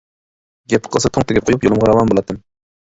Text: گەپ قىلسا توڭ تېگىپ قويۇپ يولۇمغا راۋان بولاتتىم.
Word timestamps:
گەپ 0.75 0.89
قىلسا 0.95 1.13
توڭ 1.19 1.29
تېگىپ 1.29 1.49
قويۇپ 1.51 1.69
يولۇمغا 1.69 1.93
راۋان 1.95 2.15
بولاتتىم. 2.15 2.45